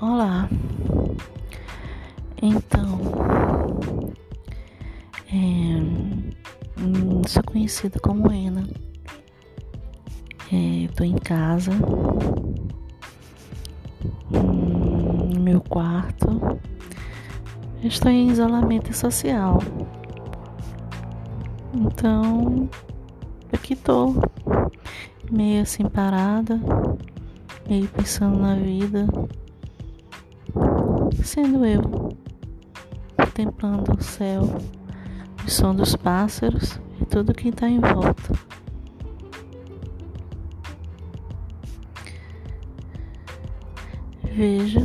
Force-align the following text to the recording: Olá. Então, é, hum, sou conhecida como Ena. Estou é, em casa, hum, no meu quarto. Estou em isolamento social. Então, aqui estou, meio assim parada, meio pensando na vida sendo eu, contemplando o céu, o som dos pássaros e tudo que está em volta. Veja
Olá. 0.00 0.48
Então, 2.40 3.00
é, 5.26 5.34
hum, 6.80 7.22
sou 7.26 7.42
conhecida 7.42 7.98
como 7.98 8.32
Ena. 8.32 8.64
Estou 10.52 11.04
é, 11.04 11.08
em 11.08 11.16
casa, 11.16 11.72
hum, 14.30 15.30
no 15.34 15.40
meu 15.40 15.60
quarto. 15.62 16.28
Estou 17.82 18.12
em 18.12 18.28
isolamento 18.28 18.94
social. 18.94 19.58
Então, 21.74 22.70
aqui 23.52 23.72
estou, 23.72 24.14
meio 25.28 25.62
assim 25.62 25.88
parada, 25.88 26.60
meio 27.68 27.88
pensando 27.88 28.38
na 28.38 28.54
vida 28.54 29.08
sendo 31.28 31.62
eu, 31.62 31.82
contemplando 33.14 33.92
o 33.92 34.02
céu, 34.02 34.44
o 35.46 35.50
som 35.50 35.74
dos 35.74 35.94
pássaros 35.94 36.80
e 36.98 37.04
tudo 37.04 37.34
que 37.34 37.50
está 37.50 37.68
em 37.68 37.78
volta. 37.78 38.32
Veja 44.24 44.80